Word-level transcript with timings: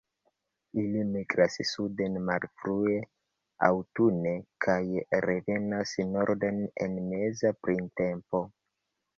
Ili 0.83 1.01
migras 1.09 1.57
suden 1.71 2.15
malfrue 2.29 2.95
aŭtune, 3.67 4.33
kaj 4.67 4.79
revenas 5.29 5.95
norden 6.17 6.61
en 6.87 6.97
meza 7.13 7.57
printempo. 7.67 8.47